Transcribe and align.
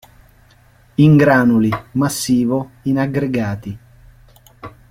In 0.95 1.15
granuli, 1.15 1.69
massivo, 1.91 2.71
in 2.85 2.97
aggregati. 2.97 3.77